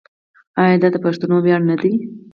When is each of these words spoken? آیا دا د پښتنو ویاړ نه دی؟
آیا 0.61 0.75
دا 0.81 0.87
د 0.93 0.97
پښتنو 1.05 1.35
ویاړ 1.43 1.61
نه 1.69 1.75
دی؟ 1.81 1.93